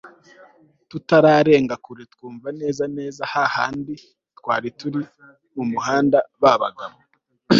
tutaragera 0.89 1.75
kure 1.83 2.03
twumva 2.13 2.47
neza 2.59 2.83
neza 2.97 3.21
hahandi 3.33 3.93
twari 4.37 4.67
turi 4.79 5.01
mumuhanda, 5.55 6.17
babagabo 6.41 6.97